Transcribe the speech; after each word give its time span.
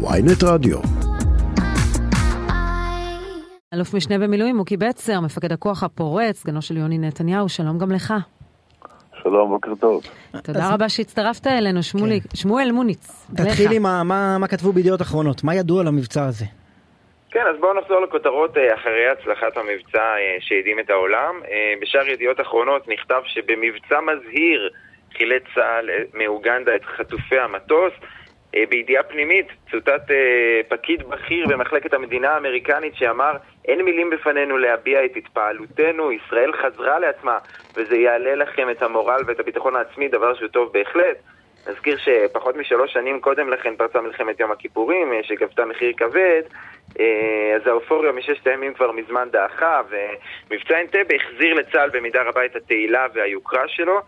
ויינט 0.00 0.42
רדיו. 0.44 0.78
אלוף 3.74 3.94
משנה 3.94 4.18
במילואים 4.18 4.56
מוקי 4.56 4.76
בצר, 4.76 5.20
מפקד 5.20 5.52
הכוח 5.52 5.82
הפורץ, 5.82 6.36
סגנו 6.36 6.62
של 6.62 6.76
יוני 6.76 6.98
נתניהו, 6.98 7.48
שלום 7.48 7.78
גם 7.78 7.92
לך. 7.92 8.14
שלום, 9.22 9.48
בוקר 9.48 9.74
טוב. 9.74 10.02
תודה 10.42 10.74
רבה 10.74 10.88
שהצטרפת 10.88 11.46
אלינו, 11.46 11.82
שמולי, 11.82 12.20
שמואל 12.34 12.72
מוניץ. 12.72 13.26
תתחילי 13.36 13.78
מה, 13.78 14.02
מה, 14.02 14.38
מה 14.38 14.48
כתבו 14.48 14.72
בידיעות 14.72 15.02
אחרונות, 15.02 15.44
מה 15.44 15.54
ידוע 15.54 15.80
על 15.80 15.86
המבצע 15.86 16.24
הזה? 16.24 16.44
כן, 17.30 17.44
אז 17.54 17.60
בואו 17.60 17.80
נחזור 17.80 18.00
לכותרות 18.00 18.56
אה, 18.56 18.74
אחרי 18.74 19.08
הצלחת 19.08 19.56
המבצע 19.56 19.98
אה, 19.98 20.36
שהדהים 20.40 20.78
את 20.78 20.90
העולם. 20.90 21.40
אה, 21.50 21.74
בשאר 21.82 22.08
ידיעות 22.08 22.40
אחרונות 22.40 22.88
נכתב 22.88 23.20
שבמבצע 23.24 24.00
מזהיר 24.00 24.70
חילץ 25.16 25.42
צה"ל 25.54 25.90
מאוגנדה 26.14 26.76
את 26.76 26.84
חטופי 26.84 27.38
המטוס. 27.38 27.92
בידיעה 28.52 29.02
פנימית 29.02 29.46
צוטט 29.70 30.10
פקיד 30.68 31.02
בכיר 31.08 31.46
במחלקת 31.46 31.94
המדינה 31.94 32.30
האמריקנית 32.30 32.94
שאמר 32.94 33.36
אין 33.64 33.82
מילים 33.82 34.10
בפנינו 34.10 34.58
להביע 34.58 35.04
את 35.04 35.16
התפעלותנו, 35.16 36.12
ישראל 36.12 36.52
חזרה 36.52 36.98
לעצמה 36.98 37.38
וזה 37.76 37.96
יעלה 37.96 38.34
לכם 38.34 38.70
את 38.70 38.82
המורל 38.82 39.22
ואת 39.26 39.40
הביטחון 39.40 39.76
העצמי, 39.76 40.08
דבר 40.08 40.34
שהוא 40.34 40.48
טוב 40.48 40.72
בהחלט. 40.72 41.16
נזכיר 41.68 41.96
שפחות 41.96 42.56
משלוש 42.56 42.92
שנים 42.92 43.20
קודם 43.20 43.50
לכן 43.50 43.76
פרצה 43.76 44.00
מלחמת 44.00 44.40
יום 44.40 44.52
הכיפורים, 44.52 45.12
שגבתה 45.22 45.64
מחיר 45.64 45.92
כבד, 45.96 46.42
אה, 47.00 47.52
אז 47.56 47.66
האופוריה 47.66 48.12
מששת 48.12 48.46
הימים 48.46 48.74
כבר 48.74 48.92
מזמן 48.92 49.28
דעכה, 49.32 49.80
ומבצע 50.50 50.80
אנטבה 50.80 51.14
החזיר 51.14 51.54
לצה"ל 51.54 51.90
במידה 51.90 52.22
רבה 52.22 52.44
את 52.44 52.56
התהילה 52.56 53.06
והיוקרה 53.14 53.68
שלו. 53.68 54.00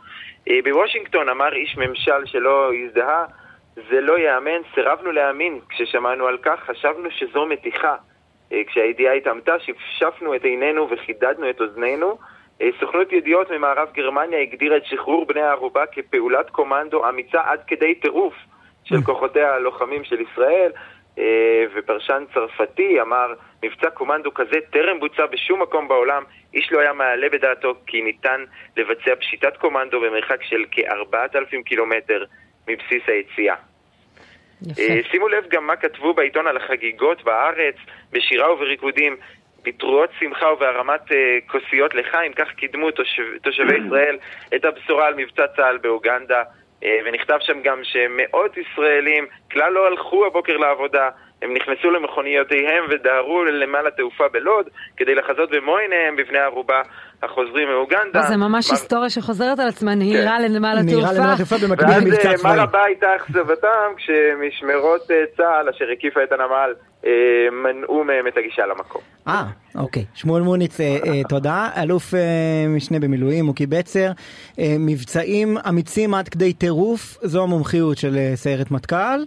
אה, 0.48 0.58
בוושינגטון 0.64 1.28
אמר 1.28 1.52
איש 1.52 1.76
ממשל 1.76 2.26
שלא 2.26 2.70
הזדהה, 2.74 3.24
זה 3.74 4.00
לא 4.00 4.18
ייאמן, 4.18 4.60
סירבנו 4.74 5.12
להאמין 5.12 5.60
כששמענו 5.68 6.26
על 6.26 6.38
כך, 6.42 6.60
חשבנו 6.60 7.10
שזו 7.10 7.46
מתיחה. 7.46 7.94
אה, 8.52 8.62
כשהידיעה 8.66 9.14
התעמתה, 9.14 9.58
שפשפנו 9.58 10.34
את 10.34 10.44
עינינו 10.44 10.88
וחידדנו 10.90 11.50
את 11.50 11.60
אוזנינו. 11.60 12.18
סוכנות 12.80 13.12
ידיעות 13.12 13.50
ממערב 13.50 13.88
גרמניה 13.94 14.40
הגדירה 14.40 14.76
את 14.76 14.84
שחרור 14.84 15.26
בני 15.26 15.40
הערובה 15.40 15.86
כפעולת 15.86 16.50
קומנדו 16.50 17.08
אמיצה 17.08 17.40
עד 17.44 17.60
כדי 17.66 17.94
טירוף 17.94 18.34
של 18.84 19.02
כוחותיה 19.02 19.54
הלוחמים 19.54 20.04
של 20.04 20.20
ישראל. 20.20 20.72
אה, 21.18 21.64
ופרשן 21.74 22.24
צרפתי 22.34 23.00
אמר, 23.00 23.34
מבצע 23.62 23.90
קומנדו 23.90 24.34
כזה 24.34 24.56
טרם 24.70 25.00
בוצע 25.00 25.26
בשום 25.26 25.62
מקום 25.62 25.88
בעולם, 25.88 26.22
איש 26.54 26.72
לא 26.72 26.80
היה 26.80 26.92
מעלה 26.92 27.28
בדעתו 27.28 27.74
כי 27.86 28.02
ניתן 28.02 28.44
לבצע 28.76 29.16
פשיטת 29.16 29.56
קומנדו 29.56 30.00
במרחק 30.00 30.42
של 30.42 30.64
כ-4,000 30.70 31.62
קילומטר 31.64 32.24
מבסיס 32.68 33.02
היציאה. 33.06 33.54
יפה. 34.62 34.82
אה, 34.82 35.00
שימו 35.10 35.28
לב 35.28 35.44
גם 35.48 35.66
מה 35.66 35.76
כתבו 35.76 36.14
בעיתון 36.14 36.46
על 36.46 36.56
החגיגות 36.56 37.24
בארץ, 37.24 37.74
בשירה 38.12 38.52
ובריקודים, 38.52 39.16
פטרויות 39.62 40.10
שמחה 40.18 40.52
ובהרמת 40.52 41.00
uh, 41.10 41.14
כוסיות 41.46 41.94
לחיים, 41.94 42.32
כך 42.32 42.48
קידמו 42.56 42.90
תושב, 42.90 43.22
תושבי 43.42 43.78
ישראל 43.86 44.18
את 44.54 44.64
הבשורה 44.64 45.06
על 45.06 45.14
מבצע 45.14 45.46
צה"ל 45.56 45.78
באוגנדה. 45.78 46.42
אה, 46.84 46.98
ונכתב 47.04 47.38
שם 47.40 47.62
גם 47.62 47.80
שמאות 47.84 48.56
ישראלים 48.56 49.26
כלל 49.50 49.72
לא 49.72 49.86
הלכו 49.86 50.26
הבוקר 50.26 50.56
לעבודה, 50.56 51.10
הם 51.42 51.54
נכנסו 51.54 51.90
למכוניותיהם 51.90 52.84
ודהרו 52.90 53.44
לנמל 53.44 53.86
התעופה 53.86 54.24
בלוד 54.32 54.66
כדי 54.96 55.14
לחזות 55.14 55.50
במו 55.50 55.76
עיניהם 55.76 56.16
בבני 56.16 56.38
ערובה 56.38 56.82
החוזרים 57.22 57.68
מאוגנדה. 57.68 58.22
זה 58.22 58.36
ממש 58.36 58.70
היסטוריה 58.70 59.10
שחוזרת 59.10 59.58
על 59.58 59.68
עצמה, 59.68 59.94
נהירה 59.94 60.36
כן. 60.38 60.42
לנמל 60.42 60.76
התעופה. 60.80 60.96
נהירה 60.96 61.12
לנמל 61.12 61.32
התעופה 61.32 61.56
במקביל 61.66 61.96
למבצע 61.96 62.20
צבאי. 62.20 62.32
ואז 62.32 62.44
מה 62.44 62.62
רבה 62.62 62.84
הייתה 62.84 63.16
אכזבתם 63.16 63.90
כשמשמרות 63.96 65.10
אה, 65.10 65.24
צה"ל 65.36 65.68
אשר 65.68 65.84
הקיפה 65.92 66.22
את 66.24 66.32
הנמל 66.32 66.72
אה, 67.06 67.10
מנעו 67.50 68.04
מהם 68.04 68.26
את 68.26 68.36
הגישה 68.36 68.66
למקום. 68.66 69.02
אה, 69.28 69.44
אוקיי. 69.74 70.04
שמואל 70.14 70.42
מוניץ, 70.42 70.80
אה, 70.80 70.86
תודה. 71.28 71.68
אלוף 71.82 72.14
משנה 72.68 73.00
במילואים, 73.00 73.44
מוקי 73.44 73.66
בצר. 73.66 74.10
מבצעים 74.58 75.58
אמיצים 75.68 76.14
עד 76.14 76.28
כדי 76.28 76.52
טירוף, 76.52 77.18
זו 77.22 77.42
המומחיות 77.42 77.98
של 77.98 78.16
סיירת 78.34 78.70
מטכ"ל, 78.70 79.20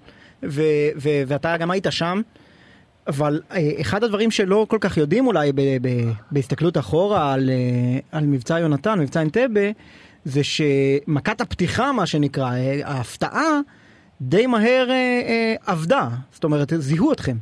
ואתה 1.28 1.58
גם 1.58 1.72
היית 1.72 1.86
שם. 1.90 2.22
אבל 3.08 3.42
אחד 3.82 4.04
הדברים 4.04 4.32
שלא 4.32 4.66
כל 4.70 4.78
כך 4.82 4.98
יודעים 4.98 5.28
אולי 5.28 5.52
בהסתכלות 6.32 6.78
אחורה 6.78 7.34
על, 7.34 7.50
על 8.12 8.26
מבצע 8.26 8.60
יונתן, 8.60 9.00
מבצע 9.00 9.22
אנטבה, 9.22 9.72
זה 10.24 10.42
שמכת 10.44 11.42
הפתיחה, 11.42 11.92
מה 11.92 12.06
שנקרא, 12.06 12.52
ההפתעה, 12.84 13.60
די 14.22 14.48
מהר 14.48 14.90
אה, 14.90 15.22
אה, 15.28 15.56
עבדה. 15.68 16.08
זאת 16.32 16.44
אומרת, 16.44 16.68
זיהו 16.76 17.12
אתכם. 17.12 17.36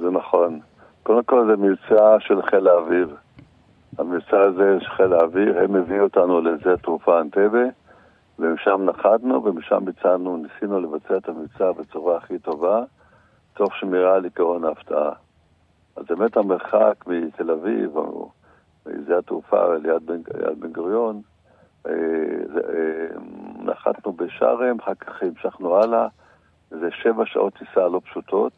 זה 0.00 0.10
נכון. 0.10 0.60
קודם 1.02 1.24
כל 1.24 1.46
זה 1.50 1.56
מבצע 1.56 2.16
של 2.20 2.42
חיל 2.42 2.68
האוויר. 2.68 3.14
המבצע 3.98 4.40
הזה 4.40 4.76
של 4.80 4.90
חיל 4.96 5.12
האוויר, 5.12 5.58
הם 5.58 5.76
הביאו 5.76 6.04
אותנו 6.04 6.40
לזה 6.40 6.76
תרופה 6.82 7.20
אנטבה, 7.20 7.64
ומשם 8.38 8.82
נחתנו 8.84 9.44
ומשם 9.44 9.84
ביצענו, 9.84 10.36
ניסינו 10.36 10.80
לבצע 10.80 11.16
את 11.16 11.28
המבצע 11.28 11.72
בצורה 11.72 12.16
הכי 12.16 12.38
טובה, 12.38 12.82
תוך 13.54 13.76
שמירה 13.76 14.14
על 14.14 14.24
עיקרון 14.24 14.64
ההפתעה. 14.64 15.12
אז 15.96 16.04
באמת 16.08 16.36
המרחק 16.36 17.04
מתל 17.06 17.50
אביב, 17.50 17.96
או 17.96 18.30
משדה 18.86 19.18
התעופה 19.18 19.76
ליד 19.76 20.06
בן, 20.06 20.22
בן 20.58 20.72
גוריון, 20.72 21.20
אה, 21.86 21.92
אה, 21.92 23.06
נחתנו 23.64 24.12
בשארם, 24.12 24.76
אחר 24.80 24.94
כך 24.94 25.22
המשכנו 25.22 25.76
הלאה, 25.76 26.06
זה 26.70 26.88
שבע 27.02 27.26
שעות 27.26 27.54
טיסה 27.54 27.88
לא 27.88 28.00
פשוטות. 28.04 28.52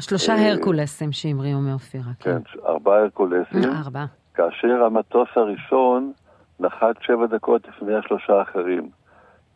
שלושה 0.00 0.34
אה, 0.34 0.50
הרקולסים 0.52 1.12
שהמריאו 1.12 1.60
מאופירה. 1.60 2.12
כן, 2.18 2.42
כן 2.42 2.58
ארבעה 2.66 2.98
הרקולסים. 2.98 3.64
ארבעה. 3.84 4.06
כאשר 4.34 4.84
המטוס 4.86 5.28
הראשון 5.36 6.12
נחת 6.60 7.02
שבע 7.02 7.26
דקות 7.26 7.68
לפני 7.68 7.94
השלושה 7.94 8.32
האחרים. 8.32 8.90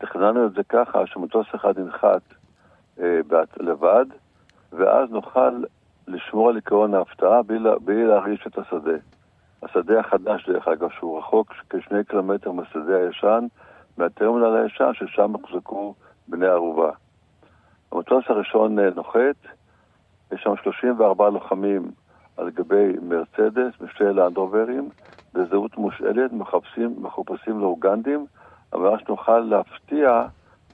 תכננו 0.03 0.45
את 0.45 0.53
זה 0.53 0.63
ככה 0.69 1.07
שמטוס 1.07 1.47
אחד 1.55 1.77
ינחת 1.77 2.21
אה, 2.99 3.19
לבד, 3.59 4.05
ואז 4.71 5.11
נוכל 5.11 5.63
לשמור 6.07 6.49
על 6.49 6.57
עקרון 6.57 6.93
ההפתעה 6.93 7.43
בלי, 7.43 7.69
בלי 7.81 8.05
להרעיש 8.05 8.47
את 8.47 8.57
השדה. 8.57 8.97
השדה 9.63 9.99
החדש, 9.99 10.49
דרך 10.49 10.67
אגב, 10.67 10.89
שהוא 10.89 11.17
רחוק 11.17 11.53
כשני 11.69 12.03
קילומטר 12.03 12.51
מהשדה 12.51 12.97
הישן, 12.97 13.45
מהטרמינל 13.97 14.55
הישן, 14.55 14.91
ששם 14.93 15.33
הוחזקו 15.33 15.95
בני 16.27 16.47
ערובה. 16.47 16.91
המטוס 17.91 18.23
הראשון 18.27 18.79
אה, 18.79 18.89
נוחת, 18.95 19.39
יש 20.31 20.41
שם 20.43 20.53
34 20.63 21.29
לוחמים 21.29 21.91
על 22.37 22.49
גבי 22.49 22.93
מרצדס 23.01 23.73
ושתי 23.81 24.03
לאנדרוברים, 24.03 24.89
בזהות 25.33 25.77
מושאלת, 25.77 26.33
מחפשים, 26.33 26.95
מחופשים 26.97 27.59
לאוגנדים, 27.59 28.25
אבל 28.73 28.89
שנוכל 29.05 29.39
להפתיע 29.39 30.23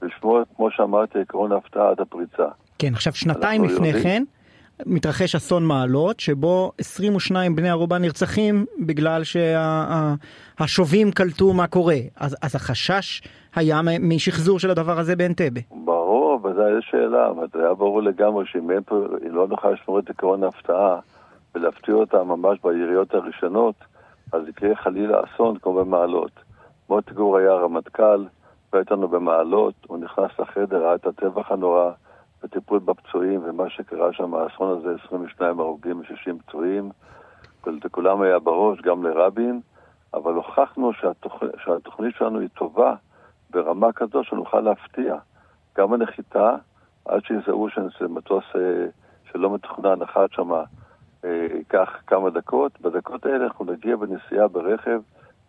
ולשמור, 0.02 0.40
כמו 0.56 0.70
שאמרתי, 0.70 1.18
עקרון 1.18 1.52
ההפתעה 1.52 1.90
עד 1.90 2.00
הפריצה. 2.00 2.46
כן, 2.78 2.94
עכשיו 2.94 3.12
שנתיים 3.12 3.64
לפני 3.64 3.88
יודעים... 3.88 4.04
כן, 4.04 4.24
מתרחש 4.86 5.34
אסון 5.34 5.64
מעלות, 5.64 6.20
שבו 6.20 6.72
22 6.78 7.56
בני 7.56 7.70
ערובה 7.70 7.98
נרצחים 7.98 8.64
בגלל 8.86 9.22
שהשובים 9.24 11.08
שה, 11.08 11.14
קלטו 11.14 11.52
מה 11.52 11.66
קורה. 11.66 11.96
אז, 12.16 12.36
אז 12.42 12.56
החשש 12.56 13.22
היה 13.54 13.80
משחזור 14.00 14.58
של 14.58 14.70
הדבר 14.70 14.98
הזה 14.98 15.16
באנטבה. 15.16 15.60
ברור, 15.84 16.40
וזו 16.44 16.62
הייתה 16.62 16.86
שאלה, 16.90 17.28
אבל 17.30 17.46
זה 17.52 17.58
היה 17.58 17.74
ברור 17.74 18.02
לגמרי 18.02 18.44
שאם 18.46 18.70
אין 18.70 18.82
פה, 18.86 18.96
לא 19.30 19.48
נוכל 19.48 19.70
לשמור 19.70 19.98
את 19.98 20.10
עקרון 20.10 20.44
ההפתעה 20.44 20.98
ולהפתיע 21.54 21.94
אותה 21.94 22.22
ממש 22.24 22.58
ביריות 22.64 23.14
הראשונות, 23.14 23.74
אז 24.32 24.48
יקרה 24.48 24.76
חלילה 24.76 25.20
אסון 25.24 25.58
כמו 25.58 25.74
במעלות. 25.74 26.49
מוטי 26.90 27.14
גור 27.14 27.36
היה 27.36 27.52
רמטכ"ל, 27.52 28.24
והייתנו 28.72 29.08
במעלות, 29.08 29.74
הוא 29.86 29.98
נכנס 29.98 30.30
לחדר, 30.38 30.84
ראה 30.84 30.94
את 30.94 31.06
הטבח 31.06 31.52
הנורא. 31.52 31.90
בטיפול 32.42 32.78
בפצועים, 32.78 33.40
ומה 33.44 33.70
שקרה 33.70 34.12
שם, 34.12 34.34
האסון 34.34 34.78
הזה, 34.78 34.94
22 35.06 35.60
הרוגים 35.60 35.98
ו-60 35.98 36.42
פצועים, 36.46 36.90
לכולם 37.66 38.22
היה 38.22 38.38
בראש, 38.38 38.80
גם 38.80 39.02
לרבין, 39.02 39.60
אבל 40.14 40.32
הוכחנו 40.34 40.92
שהתוכ... 40.92 41.42
שהתוכנית 41.64 42.14
שלנו 42.18 42.40
היא 42.40 42.48
טובה 42.54 42.94
ברמה 43.50 43.92
כזו 43.92 44.24
שנוכל 44.24 44.60
להפתיע. 44.60 45.16
גם 45.78 45.92
הנחיתה, 45.92 46.56
עד 47.04 47.24
שיזהו 47.24 47.68
שזה 47.70 48.08
מטוס 48.08 48.44
אה, 48.56 48.86
שלא 49.32 49.54
מתוכנן, 49.54 49.94
נחת 49.98 50.32
שם, 50.32 50.52
אה, 50.52 51.46
ייקח 51.54 51.90
כמה 52.06 52.30
דקות. 52.30 52.80
בדקות 52.80 53.26
האלה 53.26 53.44
אנחנו 53.44 53.64
נגיע 53.64 53.96
בנסיעה 53.96 54.48
ברכב 54.48 55.00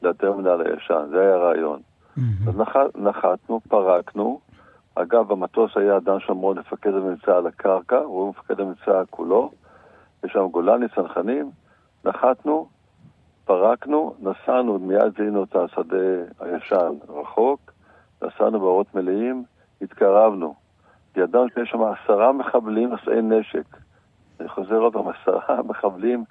לטרמינל 0.01 0.61
הישן, 0.65 1.05
זה 1.09 1.21
היה 1.21 1.35
הרעיון. 1.35 1.79
Mm-hmm. 1.79 2.49
אז 2.49 2.57
נח... 2.57 2.75
נחתנו, 2.95 3.59
פרקנו, 3.69 4.39
אגב, 4.95 5.31
המטוס 5.31 5.77
היה 5.77 5.99
דן 5.99 6.19
שומרון, 6.19 6.59
מפקד 6.59 6.93
המבצע 6.93 7.37
על 7.37 7.47
הקרקע, 7.47 7.97
הוא 7.97 8.29
מפקד 8.29 8.59
המבצע 8.59 9.01
כולו. 9.09 9.51
יש 10.23 10.31
שם 10.31 10.47
גולני, 10.51 10.85
צנחנים, 10.95 11.51
נחתנו, 12.05 12.67
פרקנו, 13.45 14.15
נסענו, 14.19 14.79
מיד 14.79 15.17
זיהינו 15.17 15.43
את 15.43 15.55
השדה 15.55 15.97
הישן 16.39 16.91
רחוק, 17.09 17.71
נסענו 18.21 18.59
באורות 18.59 18.95
מלאים, 18.95 19.43
התקרבנו. 19.81 20.55
ידענו 21.15 21.49
שיש 21.49 21.69
שם 21.69 21.81
עשרה 21.81 22.31
מחבלים 22.31 22.89
נושאי 22.89 23.21
נשק. 23.21 23.77
אני 24.39 24.49
חוזר 24.49 24.75
עוד 24.75 24.93
פעם, 24.93 25.07
עשרה 25.07 25.63
מחבלים 25.63 26.23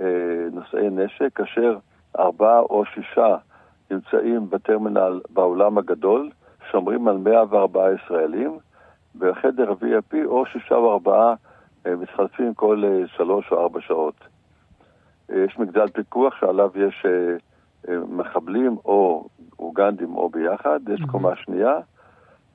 אה, 0.00 0.06
נושאי 0.52 0.90
נשק, 0.90 1.32
כאשר 1.34 1.78
ארבעה 2.18 2.58
או 2.58 2.84
שישה 2.84 3.36
נמצאים 3.90 4.50
בטרמינל 4.50 5.20
בעולם 5.30 5.78
הגדול, 5.78 6.30
שומרים 6.70 7.08
על 7.08 7.16
104 7.16 7.88
ישראלים, 7.92 8.58
בחדר 9.18 9.72
VIP 9.72 10.16
או 10.24 10.46
שישה 10.46 10.74
או 10.74 10.92
ארבעה 10.92 11.34
אה, 11.86 11.96
מתחלפים 11.96 12.54
כל 12.54 12.82
אה, 12.84 13.06
שלוש 13.16 13.52
או 13.52 13.62
ארבע 13.62 13.80
שעות. 13.80 14.14
אה, 15.32 15.44
יש 15.44 15.58
מגדל 15.58 15.88
פיקוח 15.88 16.34
שעליו 16.40 16.70
יש 16.74 17.06
מחבלים 18.08 18.76
או 18.84 19.28
אוגנדים 19.58 20.16
או 20.16 20.28
ביחד, 20.28 20.80
יש 20.88 21.00
Mhm. 21.00 21.10
קומה 21.10 21.36
שנייה, 21.36 21.74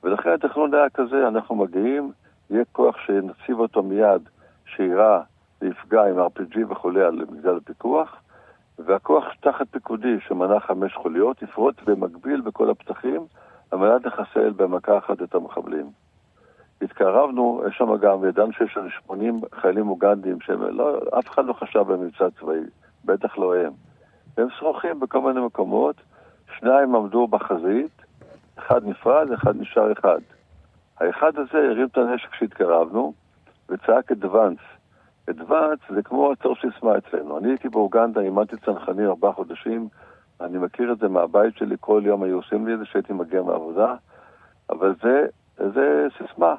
ולכן 0.04 0.30
התכנון 0.30 0.74
היה 0.74 0.90
כזה, 0.90 1.28
אנחנו 1.28 1.54
מגיעים, 1.56 2.12
יהיה 2.50 2.64
כוח 2.72 2.96
שנציב 3.06 3.58
אותו 3.60 3.82
מיד, 3.82 4.28
שיירה 4.66 5.22
ויפגע 5.62 6.04
עם 6.04 6.18
RPG 6.18 6.58
וכולי 6.68 7.02
על 7.02 7.24
מגדל 7.30 7.56
הפיקוח, 7.56 8.16
והכוח 8.78 9.24
תחת 9.40 9.66
פיקודי 9.70 10.16
שמנה 10.28 10.60
חמש 10.60 10.94
חוליות 10.94 11.42
יפרוט 11.42 11.82
במקביל 11.82 12.40
בכל 12.40 12.70
הפתחים 12.70 13.26
על 13.70 13.78
מנת 13.78 14.06
לחסל 14.06 14.50
במכה 14.50 14.98
אחת 14.98 15.22
את 15.22 15.34
המחבלים. 15.34 15.90
התקרבנו, 16.82 17.62
יש 17.68 17.76
שם 17.76 17.96
גם, 17.96 18.24
ידענו 18.24 18.52
שיש 18.52 18.76
לנו 18.76 18.90
80 18.90 19.40
חיילים 19.54 19.88
אוגנדים 19.88 20.40
שהם 20.40 20.62
לא, 20.62 21.00
אחד 21.26 21.44
לא 21.44 21.52
חשב 21.52 21.80
במבצע 21.80 22.30
צבאי, 22.40 22.60
בטח 23.04 23.38
לא 23.38 23.56
הם. 23.56 23.72
והם 24.36 24.48
שרוכים 24.50 25.00
בכל 25.00 25.20
מיני 25.20 25.46
מקומות, 25.46 25.96
שניים 26.58 26.94
עמדו 26.94 27.26
בחזית, 27.26 28.02
אחד 28.58 28.86
נפרד, 28.86 29.32
אחד 29.32 29.56
נשאר 29.60 29.92
אחד. 29.92 30.18
האחד 31.00 31.32
הזה 31.38 31.58
הרים 31.58 31.86
את 31.86 31.98
הנשק 31.98 32.30
כשהתקרבנו, 32.30 33.12
וצעק 33.68 34.12
אדוונס. 34.12 34.58
אדוונס 35.30 35.78
זה 35.94 36.02
כמו 36.02 36.32
הצור 36.32 36.54
סיסמה 36.54 36.98
אצלנו. 36.98 37.38
אני 37.38 37.48
הייתי 37.48 37.68
באוגנדה, 37.68 38.20
אימנתי 38.20 38.56
צנחנים 38.56 39.06
ארבעה 39.06 39.32
חודשים, 39.32 39.88
אני 40.40 40.58
מכיר 40.58 40.92
את 40.92 40.98
זה 40.98 41.08
מהבית 41.08 41.56
שלי, 41.56 41.76
כל 41.80 42.02
יום 42.04 42.22
היו 42.22 42.36
עושים 42.36 42.66
לי 42.66 42.74
את 42.74 42.78
זה 42.78 42.84
כשהייתי 42.84 43.12
מגיע 43.12 43.42
מהעבודה, 43.42 43.94
אבל 44.70 44.94
זה, 45.02 45.26
זה 45.56 46.06
סיסמה. 46.18 46.54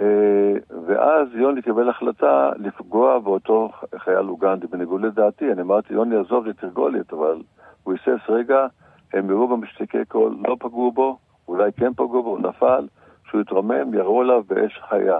אה, 0.00 0.52
ואז 0.86 1.28
יוני 1.34 1.62
קיבל 1.62 1.88
החלטה 1.88 2.50
לפגוע 2.56 3.18
באותו 3.18 3.70
חייל 3.96 4.28
אוגנדי, 4.28 4.66
בניגוד 4.66 5.02
לדעתי. 5.02 5.52
אני 5.52 5.62
אמרתי, 5.62 5.94
יוני, 5.94 6.16
עזוב 6.16 6.46
לי 6.46 6.52
תרגולת, 6.52 7.12
אבל 7.12 7.42
הוא 7.82 7.94
היסס 7.94 8.28
רגע, 8.28 8.66
הם 9.12 9.30
יראו 9.30 9.48
במשתיקי 9.48 10.04
קול, 10.08 10.36
לא 10.48 10.56
פגעו 10.60 10.92
בו, 10.92 11.18
אולי 11.48 11.72
כן 11.72 11.94
פגעו 11.94 12.22
בו, 12.22 12.30
הוא 12.30 12.38
נפל, 12.38 12.88
כשהוא 13.24 13.40
התרומם, 13.40 13.94
ירו 13.94 14.20
עליו 14.20 14.42
באש 14.48 14.80
חיה. 14.88 15.18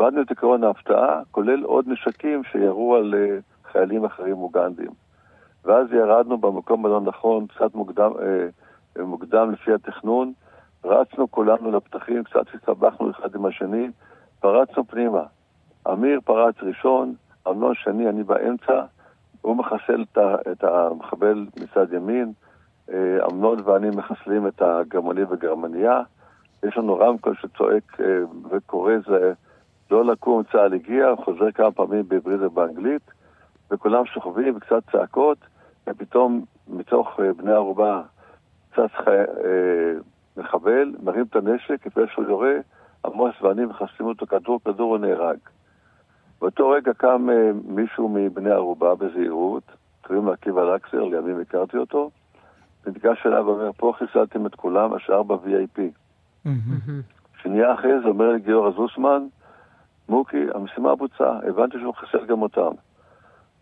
איבדנו 0.00 0.22
את 0.22 0.30
עקרון 0.30 0.64
ההפתעה, 0.64 1.22
כולל 1.30 1.62
עוד 1.62 1.88
נשקים 1.88 2.44
שירו 2.44 2.96
על 2.96 3.14
אה, 3.14 3.38
חיילים 3.72 4.04
אחרים 4.04 4.36
אוגנדים. 4.36 4.90
ואז 5.64 5.92
ירדנו 5.92 6.38
במקום 6.38 6.86
הלא 6.86 7.00
נכון, 7.00 7.46
קצת 7.46 7.74
מוקדם, 7.74 8.10
אה, 8.22 9.04
מוקדם 9.04 9.50
לפי 9.50 9.72
התכנון, 9.74 10.32
רצנו 10.84 11.30
כולנו 11.30 11.70
לפתחים, 11.70 12.24
קצת 12.24 12.44
הסתבכנו 12.54 13.10
אחד 13.10 13.34
עם 13.34 13.46
השני, 13.46 13.90
פרצנו 14.40 14.84
פנימה. 14.84 15.22
אמיר 15.92 16.20
פרץ 16.24 16.54
ראשון, 16.62 17.14
אמנון 17.48 17.74
שני, 17.74 18.08
אני 18.08 18.22
באמצע, 18.22 18.82
הוא 19.40 19.56
מחסל 19.56 20.04
את, 20.52 20.64
המחבל 20.64 21.46
מצד 21.62 21.92
ימין, 21.92 22.32
אה, 22.92 23.26
אמנון 23.30 23.58
ואני 23.64 23.90
מחסלים 23.90 24.46
את 24.46 24.62
הגרמני 24.62 25.22
וגרמניה. 25.30 26.02
יש 26.62 26.76
לנו 26.76 26.98
רמקול 26.98 27.34
שצועק 27.40 28.00
אה, 28.00 28.06
וקורא 28.50 28.92
זה 29.06 29.32
לא 29.90 30.04
לקום, 30.04 30.42
צה"ל 30.52 30.74
הגיע, 30.74 31.06
חוזר 31.24 31.50
כמה 31.50 31.72
פעמים 31.72 32.08
בעברית 32.08 32.40
ובאנגלית, 32.40 33.02
וכולם 33.70 34.06
שוכבים 34.06 34.56
וקצת 34.56 34.82
צעקות, 34.92 35.38
ופתאום 35.86 36.44
מתוך 36.68 37.20
אה, 37.20 37.32
בני 37.32 37.52
ערובה 37.52 38.02
צץ 38.74 38.90
חי... 39.04 39.10
אה, 39.10 39.92
מחבל, 40.36 40.94
מרים 41.02 41.24
את 41.30 41.36
הנשק, 41.36 41.86
לפני 41.86 42.02
שהוא 42.12 42.24
יורה, 42.24 42.54
עמוס 43.04 43.42
ואני 43.42 43.64
מחסלים 43.64 44.08
אותו 44.08 44.26
כדור, 44.26 44.60
כדור 44.64 44.90
הוא 44.90 44.98
נהרג. 44.98 45.38
באותו 46.40 46.68
רגע 46.68 46.92
קם 46.94 47.30
אה, 47.30 47.50
מישהו 47.64 48.08
מבני 48.08 48.50
ערובה 48.50 48.94
בזהירות, 48.94 49.62
קוראים 50.06 50.26
לו 50.26 50.32
עקיבא 50.32 50.74
לקסר, 50.74 51.04
לימים 51.04 51.40
הכרתי 51.40 51.76
אותו, 51.76 52.10
וניגש 52.84 53.26
אליו 53.26 53.44
ואומר, 53.46 53.70
פה 53.76 53.92
חיסלתם 53.98 54.46
את 54.46 54.54
כולם, 54.54 54.94
השאר 54.94 55.22
ב-VIP. 55.22 55.80
שנייה 57.42 57.74
אחרי 57.74 58.00
זה 58.02 58.08
אומר 58.08 58.32
לי 58.32 58.40
גיורא 58.40 58.70
זוסמן, 58.70 59.26
מוקי, 60.10 60.46
המשימה 60.54 60.94
בוצעה, 60.94 61.38
הבנתי 61.48 61.78
שהוא 61.80 61.94
חיסל 61.94 62.26
גם 62.26 62.42
אותם. 62.42 62.70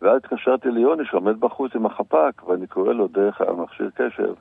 ואז 0.02 0.16
התקשרתי 0.16 0.70
ליוני 0.70 1.04
שעומד 1.04 1.40
בחוץ 1.40 1.74
עם 1.74 1.86
החפ"ק, 1.86 2.48
ואני 2.48 2.66
קורא 2.66 2.92
לו 2.92 3.08
דרך 3.08 3.40
המכשיר 3.40 3.90
קשר, 3.94 4.32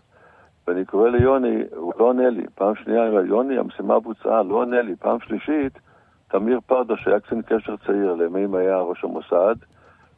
ואני 0.68 0.86
קורא 0.86 1.09
ליוני, 1.09 1.63
הוא 1.75 1.94
לא 2.00 2.06
עונה 2.06 2.30
לי. 2.30 2.45
פעם 2.56 2.75
שנייה 2.75 3.04
יוני, 3.06 3.57
המשימה 3.57 4.00
בוצעה, 4.00 4.44
לא 4.44 4.56
עונה 4.56 4.81
לי. 4.81 4.95
פעם 4.95 5.19
שלישית, 5.19 5.80
תמיר 6.27 6.59
פרדו, 6.65 6.98
שהיה 6.98 7.19
קצין 7.19 7.42
קשר 7.42 7.75
צעיר, 7.77 8.13
לימים 8.13 8.56
היה 8.56 8.77
ראש 8.77 9.03
המוסד, 9.03 9.56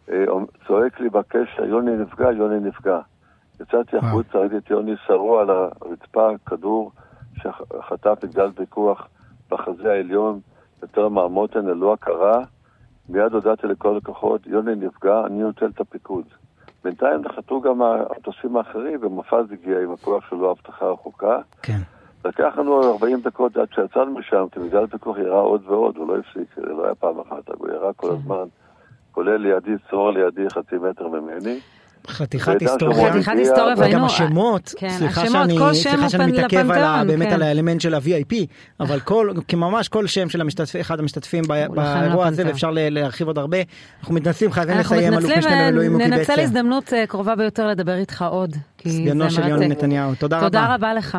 אה, 0.09 0.25
צועק 0.67 0.99
לי 0.99 1.09
בקשר, 1.09 1.65
יוני 1.65 1.91
נפגע, 1.97 2.31
יוני 2.31 2.59
נפגע. 2.59 2.99
יצאתי 3.61 3.97
וואו. 3.97 4.07
החוצה, 4.07 4.37
ראיתי 4.37 4.57
את 4.57 4.69
יוני 4.69 4.95
שרוע 5.07 5.41
על 5.41 5.49
הרצפה, 5.49 6.29
כדור 6.45 6.91
שחטף 7.37 8.23
מגדל 8.23 8.51
פיקוח 8.51 9.07
בחזה 9.51 9.91
העליון, 9.91 10.39
יותר 10.81 11.09
מהמותן 11.09 11.65
ללא 11.65 11.93
הכרה. 11.93 12.43
מיד 13.09 13.33
הודעתי 13.33 13.67
לכל 13.67 13.97
הכוחות, 13.97 14.47
יוני 14.47 14.75
נפגע, 14.75 15.25
אני 15.25 15.39
נוטל 15.39 15.65
את 15.65 15.79
הפיקוד. 15.79 16.25
בינתיים 16.83 17.21
נחתו 17.21 17.61
גם 17.61 17.81
המטוסים 17.81 18.57
האחרים, 18.57 18.99
ומופז 19.01 19.51
הגיע 19.51 19.79
עם 19.79 19.93
הכוח 19.93 20.29
שלו 20.29 20.51
הבטחה 20.51 20.85
רחוקה. 20.85 21.37
כן. 21.61 21.79
לקח 22.25 22.53
לנו 22.57 22.91
40 22.93 23.21
דקות 23.21 23.57
עד 23.57 23.67
שיצאנו 23.75 24.11
משם, 24.19 24.45
כי 24.51 24.59
מגדל 24.59 24.83
הפיקוח 24.83 25.17
ירה 25.17 25.39
עוד 25.39 25.61
ועוד, 25.65 25.97
הוא 25.97 26.07
לא 26.07 26.17
הפסיק, 26.17 26.55
זה 26.55 26.61
לא 26.61 26.85
היה 26.85 26.95
פעם 26.95 27.19
אחת, 27.19 27.49
הוא 27.49 27.69
ירה 27.69 27.93
כל 27.93 28.07
כן. 28.07 28.13
הזמן, 28.13 28.47
כולל 29.11 29.37
לידי, 29.37 29.71
צרור 29.89 30.11
לידי 30.11 30.49
חצי 30.49 30.75
מטר 30.75 31.07
ממני. 31.07 31.59
חתיכת 32.09 32.61
היסטוריה. 32.61 33.11
חתיכת 33.11 33.31
היסטוריה, 33.37 33.73
וגם 33.73 33.79
והיינו... 33.79 34.05
השמות, 34.05 34.73
כן, 34.77 34.89
סליחה 34.89 35.21
השמות, 35.21 35.75
שאני, 35.75 36.31
מתעכב 36.31 36.57
לפנתיאון, 36.57 37.07
באמת 37.07 37.27
כן. 37.27 37.33
על 37.33 37.41
האלמנט 37.41 37.81
של 37.81 37.93
ה-VIP, 37.93 38.35
אבל 38.79 38.99
כל, 38.99 39.31
ממש 39.53 39.87
כל 39.87 40.07
שם 40.07 40.29
של 40.29 40.41
אחד 40.81 40.99
המשתתפים 40.99 41.43
באירוע 41.47 41.83
הזה, 41.83 42.07
לפנתיאון. 42.07 42.47
ואפשר 42.47 42.71
להרחיב 42.73 43.27
עוד 43.27 43.37
הרבה. 43.37 43.57
אנחנו 43.99 44.15
מתנצלים, 44.15 44.51
חייבים 44.51 44.77
אנחנו 44.77 44.95
לסיים, 44.95 45.13
אלוף 45.13 45.37
משנה 45.37 45.67
במילואים 45.67 45.91
מוקי 45.91 46.09
בצר, 46.19 46.41
הזדמנות 46.41 46.93
אה, 46.93 47.07
קרובה 47.07 47.35
ביותר 47.35 47.67
לדבר 47.67 47.95
איתך 47.95 48.25
עוד. 48.29 48.55
כי 48.77 48.89
זה 48.89 48.97
סגנו 48.97 49.31
של 49.31 49.47
יוני 49.47 49.67
מרתק. 49.67 49.77
נתניהו. 49.77 50.15
תודה 50.15 50.37
רבה. 50.37 50.45
תודה 50.45 50.75
רבה 50.75 50.93
לך. 50.93 51.17